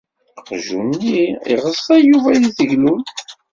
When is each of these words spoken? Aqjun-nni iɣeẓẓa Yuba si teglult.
Aqjun-nni 0.39 1.21
iɣeẓẓa 1.53 1.97
Yuba 1.99 2.31
si 2.41 2.51
teglult. 2.57 3.15